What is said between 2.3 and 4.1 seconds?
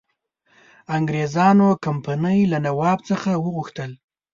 له نواب څخه وغوښتل.